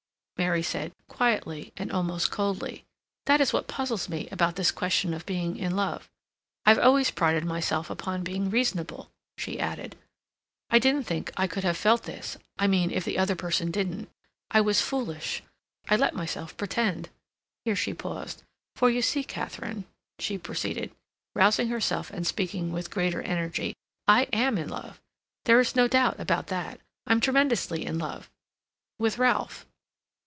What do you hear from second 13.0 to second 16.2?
the other person didn't. I was foolish. I let